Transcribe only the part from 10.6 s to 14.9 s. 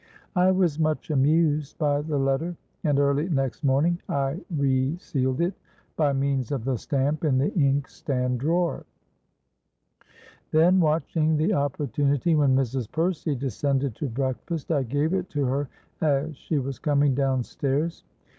watching the opportunity when Mrs. Percy descended to breakfast, I